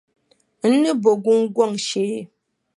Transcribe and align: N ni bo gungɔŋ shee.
N 0.69 0.73
ni 0.81 0.91
bo 1.01 1.11
gungɔŋ 1.23 1.71
shee. 1.87 2.17